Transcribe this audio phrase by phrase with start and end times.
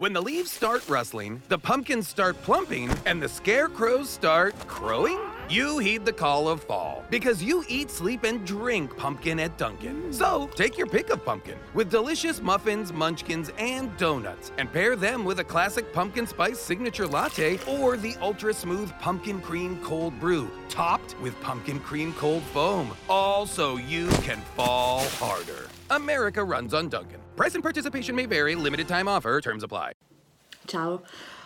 [0.00, 5.20] When the leaves start rustling, the pumpkins start plumping, and the scarecrows start crowing?
[5.50, 10.04] You heed the call of fall because you eat, sleep, and drink pumpkin at Dunkin'.
[10.04, 10.14] Mm.
[10.14, 15.22] So take your pick of pumpkin with delicious muffins, munchkins, and donuts, and pair them
[15.22, 20.50] with a classic pumpkin spice signature latte or the ultra smooth pumpkin cream cold brew,
[20.70, 22.96] topped with pumpkin cream cold foam.
[23.10, 25.69] All so you can fall harder.
[25.90, 27.18] America runs on Dunkin'.
[27.34, 29.92] Price and participation may vary, limited time offer, terms apply.
[30.64, 31.02] Ciao,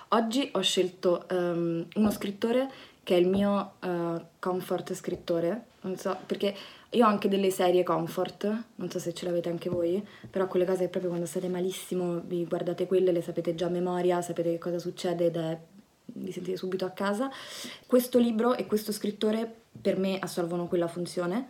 [0.08, 2.70] oggi ho scelto um, uno scrittore
[3.02, 6.54] che è il mio uh, comfort scrittore, non so, perché
[6.90, 10.66] io ho anche delle serie comfort, non so se ce l'avete anche voi, però quelle
[10.66, 14.50] cose che proprio quando state malissimo vi guardate quelle, le sapete già a memoria, sapete
[14.50, 15.58] che cosa succede ed è
[16.06, 17.30] vi sentite subito a casa.
[17.86, 21.48] Questo libro e questo scrittore per me assolvono quella funzione.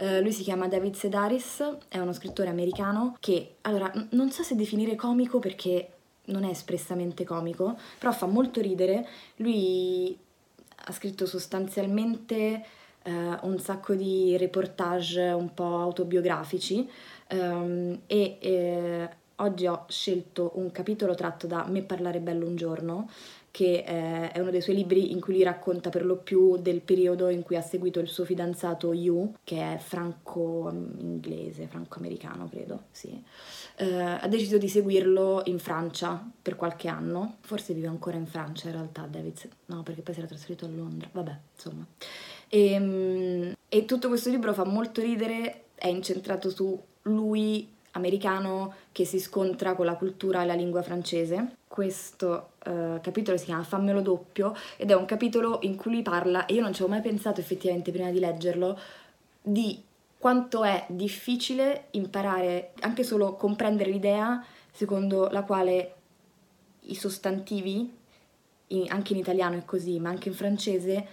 [0.00, 4.42] Uh, lui si chiama David Sedaris, è uno scrittore americano che, allora, n- non so
[4.42, 5.90] se definire comico perché
[6.26, 9.06] non è espressamente comico, però fa molto ridere.
[9.36, 10.16] Lui
[10.86, 12.64] ha scritto sostanzialmente
[13.04, 13.10] uh,
[13.46, 16.88] un sacco di reportage un po' autobiografici
[17.32, 19.08] um, e eh,
[19.42, 23.08] oggi ho scelto un capitolo tratto da Me parlare bello un giorno
[23.50, 26.80] che eh, è uno dei suoi libri in cui lui racconta per lo più del
[26.80, 33.22] periodo in cui ha seguito il suo fidanzato Yu, che è franco-inglese, franco-americano credo, sì.
[33.76, 38.68] Eh, ha deciso di seguirlo in Francia per qualche anno, forse vive ancora in Francia
[38.68, 41.84] in realtà David, no perché poi si era trasferito a Londra, vabbè insomma.
[42.48, 49.04] E, ehm, e tutto questo libro fa molto ridere, è incentrato su lui americano che
[49.04, 51.56] si scontra con la cultura e la lingua francese.
[51.66, 56.46] Questo uh, capitolo si chiama Fammelo doppio ed è un capitolo in cui lui parla,
[56.46, 58.78] e io non ci avevo mai pensato effettivamente prima di leggerlo,
[59.42, 59.82] di
[60.18, 65.94] quanto è difficile imparare, anche solo comprendere l'idea secondo la quale
[66.82, 67.92] i sostantivi,
[68.68, 71.06] in, anche in italiano è così, ma anche in francese,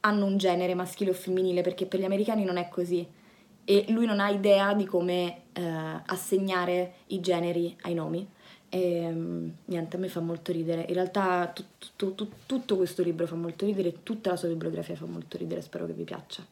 [0.00, 3.06] hanno un genere maschile o femminile, perché per gli americani non è così
[3.64, 5.62] e lui non ha idea di come eh,
[6.06, 8.28] assegnare i generi ai nomi.
[8.68, 9.14] E
[9.66, 10.84] niente, a me fa molto ridere.
[10.88, 15.06] In realtà tutto, tutto, tutto questo libro fa molto ridere, tutta la sua bibliografia fa
[15.06, 16.44] molto ridere, spero che vi piaccia.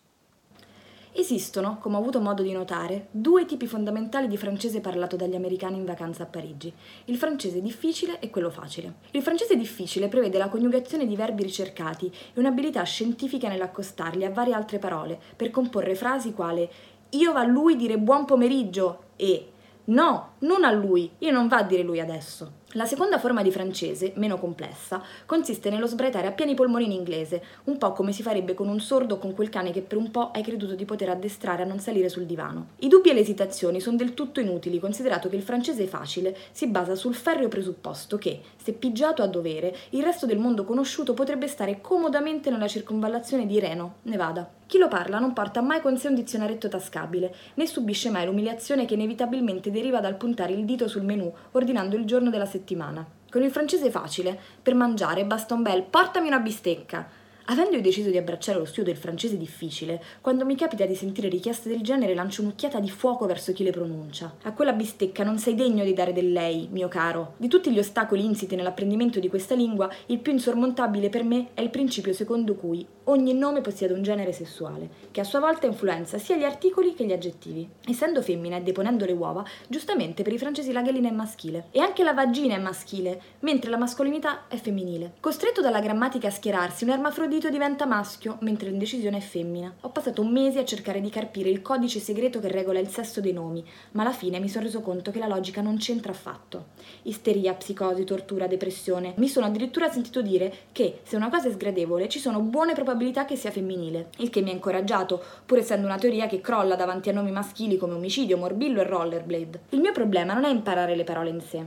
[1.14, 5.76] Esistono, come ho avuto modo di notare, due tipi fondamentali di francese parlato dagli americani
[5.76, 6.72] in vacanza a Parigi,
[7.06, 8.94] il francese difficile e quello facile.
[9.10, 14.54] Il francese difficile prevede la coniugazione di verbi ricercati e un'abilità scientifica nell'accostarli a varie
[14.54, 16.70] altre parole per comporre frasi quale
[17.12, 19.48] io va a lui dire buon pomeriggio e
[19.84, 22.60] no, non a lui, io non va a dire lui adesso.
[22.76, 27.42] La seconda forma di francese, meno complessa, consiste nello sbraitare a pieni polmoni in inglese,
[27.64, 30.10] un po' come si farebbe con un sordo o con quel cane che per un
[30.10, 32.68] po' hai creduto di poter addestrare a non salire sul divano.
[32.78, 36.66] I dubbi e le esitazioni sono del tutto inutili, considerato che il francese facile si
[36.66, 41.48] basa sul ferreo presupposto che, se pigiato a dovere, il resto del mondo conosciuto potrebbe
[41.48, 44.48] stare comodamente nella circonvallazione di Reno, Nevada.
[44.64, 48.86] Chi lo parla non porta mai con sé un dizionaretto tascabile, né subisce mai l'umiliazione
[48.86, 53.04] che inevitabilmente deriva dal puntare il dito sul menù ordinando il giorno della settimana settimana.
[53.30, 57.08] Con il francese facile, per mangiare basta un bel portami una bistecca,
[57.46, 61.28] Avendo io deciso di abbracciare lo studio del francese difficile, quando mi capita di sentire
[61.28, 64.36] richieste del genere lancio un'occhiata di fuoco verso chi le pronuncia.
[64.42, 67.34] A quella bistecca non sei degno di dare del lei, mio caro.
[67.38, 71.62] Di tutti gli ostacoli insiti nell'apprendimento di questa lingua, il più insormontabile per me è
[71.62, 76.18] il principio secondo cui ogni nome possiede un genere sessuale, che a sua volta influenza
[76.18, 77.68] sia gli articoli che gli aggettivi.
[77.88, 81.66] Essendo femmina e deponendo le uova, giustamente per i francesi la gallina è maschile.
[81.72, 85.14] E anche la vagina è maschile, mentre la mascolinità è femminile.
[85.18, 89.72] Costretto dalla grammatica a schierarsi, un ermafrodito udito diventa maschio, mentre l'indecisione è femmina.
[89.80, 93.32] Ho passato mesi a cercare di carpire il codice segreto che regola il sesso dei
[93.32, 96.66] nomi, ma alla fine mi sono reso conto che la logica non c'entra affatto.
[97.04, 99.14] Isteria, psicosi, tortura, depressione.
[99.16, 103.24] Mi sono addirittura sentito dire che se una cosa è sgradevole ci sono buone probabilità
[103.24, 107.08] che sia femminile, il che mi ha incoraggiato, pur essendo una teoria che crolla davanti
[107.08, 109.60] a nomi maschili come omicidio, morbillo e rollerblade.
[109.70, 111.64] Il mio problema non è imparare le parole in sé,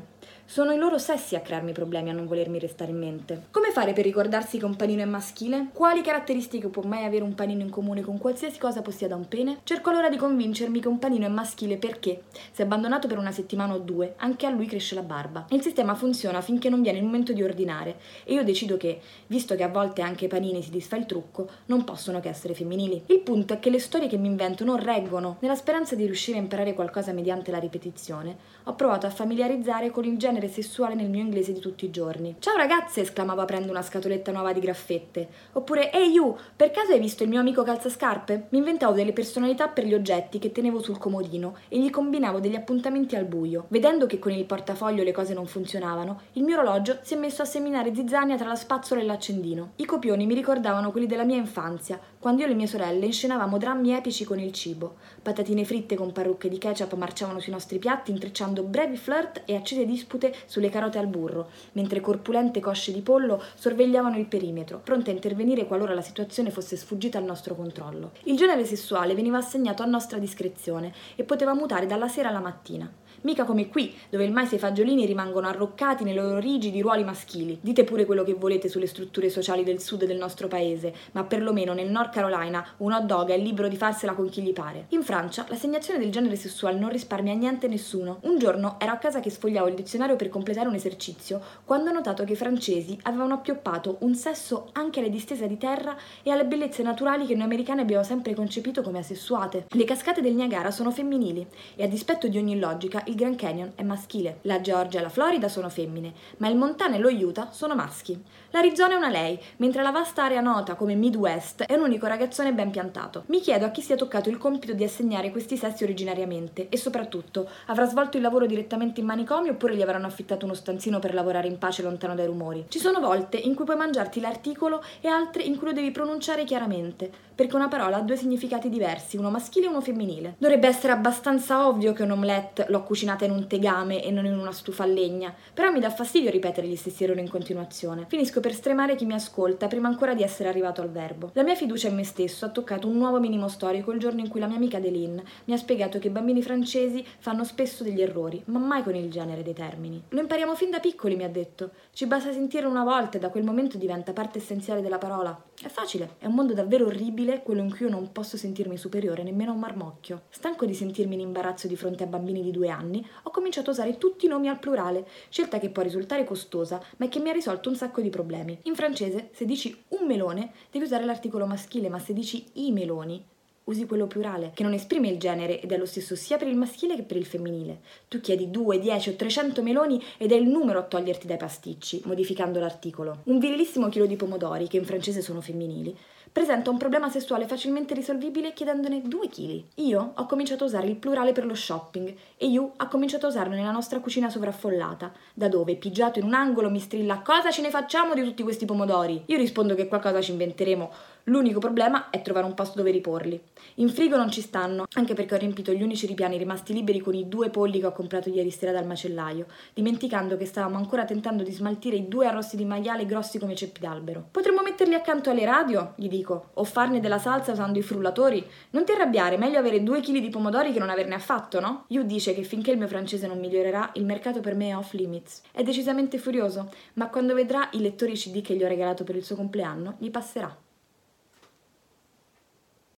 [0.48, 3.48] sono i loro sessi a crearmi problemi, a non volermi restare in mente.
[3.50, 5.70] Come fare per ricordarsi che un panino è maschile?
[5.74, 9.60] Quali caratteristiche può mai avere un panino in comune con qualsiasi cosa possieda un pene?
[9.64, 13.74] Cerco allora di convincermi che un panino è maschile perché, se abbandonato per una settimana
[13.74, 15.48] o due, anche a lui cresce la barba.
[15.50, 19.56] Il sistema funziona finché non viene il momento di ordinare e io decido che, visto
[19.56, 23.04] che a volte anche ai panini si disfa il trucco, non possono che essere femminili.
[23.08, 25.38] Il punto è che le storie che mi invento non reggono.
[25.40, 30.06] Nella speranza di riuscire a imparare qualcosa mediante la ripetizione, ho provato a familiarizzare con
[30.06, 32.36] il genere genere sessuale nel mio inglese di tutti i giorni.
[32.40, 35.28] Ciao ragazze, esclamavo aprendo una scatoletta nuova di graffette.
[35.54, 38.48] Oppure, ehi you, per caso hai visto il mio amico calzascarpe?
[38.50, 42.56] Mi inventavo delle personalità per gli oggetti che tenevo sul comodino e gli combinavo degli
[42.56, 43.66] appuntamenti al buio.
[43.70, 47.42] Vedendo che con il portafoglio le cose non funzionavano, il mio orologio si è messo
[47.42, 49.72] a seminare zizzania tra la spazzola e l'accendino.
[49.78, 53.58] I copioni mi ricordavano quelli della mia infanzia, quando io e le mie sorelle inscenavamo
[53.58, 54.96] drammi epici con il cibo.
[55.22, 59.86] Patatine fritte con parrucche di ketchup marciavano sui nostri piatti intrecciando brevi flirt e accese
[59.86, 65.14] dispute sulle carote al burro, mentre corpulente cosce di pollo sorvegliavano il perimetro, pronte a
[65.14, 68.12] intervenire qualora la situazione fosse sfuggita al nostro controllo.
[68.24, 72.92] Il genere sessuale veniva assegnato a nostra discrezione e poteva mutare dalla sera alla mattina.
[73.26, 77.04] Mica come qui, dove il mais e i fagiolini rimangono arroccati nei loro rigidi ruoli
[77.04, 77.58] maschili.
[77.60, 81.74] Dite pure quello che volete sulle strutture sociali del sud del nostro paese, ma perlomeno
[81.74, 84.86] nel North Carolina un hot dog è libero di farsela con chi gli pare.
[84.90, 88.20] In Francia l'assegnazione del genere sessuale non risparmia niente a nessuno.
[88.22, 91.94] Un giorno ero a casa che sfogliavo il dizionario per completare un esercizio, quando ho
[91.94, 96.46] notato che i francesi avevano appioppato un sesso anche alle distese di terra e alle
[96.46, 99.66] bellezze naturali che noi americani abbiamo sempre concepito come asessuate.
[99.68, 101.44] Le cascate del Niagara sono femminili
[101.76, 105.02] e a dispetto di ogni logica il il Grand Canyon è maschile, la Georgia e
[105.02, 108.22] la Florida sono femmine, ma il Montana e lo Utah sono maschi.
[108.52, 112.52] L'Arizona è una lei, mentre la vasta area nota come Midwest è un unico ragazzone
[112.52, 113.24] ben piantato.
[113.28, 117.50] Mi chiedo a chi sia toccato il compito di assegnare questi sessi originariamente e soprattutto
[117.68, 121.48] avrà svolto il lavoro direttamente in manicomio oppure gli avranno affittato uno stanzino per lavorare
[121.48, 122.66] in pace lontano dai rumori.
[122.68, 126.44] Ci sono volte in cui puoi mangiarti l'articolo e altre in cui lo devi pronunciare
[126.44, 130.36] chiaramente, perché una parola ha due significati diversi, uno maschile e uno femminile.
[130.38, 134.26] Dovrebbe essere abbastanza ovvio che un omelette l'ho cucinato cucinata in un tegame e non
[134.26, 138.06] in una stufa a legna, però mi dà fastidio ripetere gli stessi errori in continuazione.
[138.08, 141.32] Finisco per stremare chi mi ascolta prima ancora di essere arrivato al verbo.
[141.34, 144.30] La mia fiducia in me stesso ha toccato un nuovo minimo storico il giorno in
[144.30, 148.02] cui la mia amica Adeline mi ha spiegato che i bambini francesi fanno spesso degli
[148.02, 150.02] errori, ma mai con il genere dei termini.
[150.10, 151.72] Lo impariamo fin da piccoli, mi ha detto.
[151.92, 155.38] Ci basta sentire una volta e da quel momento diventa parte essenziale della parola.
[155.62, 159.24] È facile, è un mondo davvero orribile quello in cui io non posso sentirmi superiore
[159.24, 160.22] nemmeno a un marmocchio.
[160.30, 163.70] Stanco di sentirmi in imbarazzo di fronte a bambini di due anni, anni ho cominciato
[163.70, 167.30] a usare tutti i nomi al plurale, scelta che può risultare costosa, ma che mi
[167.30, 168.60] ha risolto un sacco di problemi.
[168.64, 173.24] In francese, se dici un melone, devi usare l'articolo maschile, ma se dici i meloni,
[173.66, 176.56] usi quello plurale, che non esprime il genere ed è lo stesso sia per il
[176.56, 177.82] maschile che per il femminile.
[178.08, 182.02] Tu chiedi 2, 10 o 300 meloni ed è il numero a toglierti dai pasticci,
[182.06, 183.22] modificando l'articolo.
[183.24, 185.98] Un virilissimo chilo di pomodori, che in francese sono femminili,
[186.36, 189.64] presenta un problema sessuale facilmente risolvibile chiedendone 2 kg.
[189.76, 193.30] Io ho cominciato a usare il plurale per lo shopping e Yu ha cominciato a
[193.30, 197.62] usarlo nella nostra cucina sovraffollata, da dove, pigiato in un angolo, mi strilla cosa ce
[197.62, 199.24] ne facciamo di tutti questi pomodori?
[199.28, 200.92] Io rispondo che qualcosa ci inventeremo,
[201.28, 203.42] L'unico problema è trovare un posto dove riporli.
[203.76, 207.16] In frigo non ci stanno, anche perché ho riempito gli unici ripiani rimasti liberi con
[207.16, 211.42] i due polli che ho comprato ieri sera dal macellaio, dimenticando che stavamo ancora tentando
[211.42, 214.28] di smaltire i due arrossi di maiale grossi come ceppi d'albero.
[214.30, 218.46] Potremmo metterli accanto alle radio, gli dico, o farne della salsa usando i frullatori.
[218.70, 221.86] Non ti arrabbiare, meglio avere due chili di pomodori che non averne affatto, no?
[221.88, 224.94] Yu dice che finché il mio francese non migliorerà, il mercato per me è off
[224.94, 225.42] limits.
[225.52, 229.24] È decisamente furioso, ma quando vedrà i lettori CD che gli ho regalato per il
[229.24, 230.56] suo compleanno, gli passerà.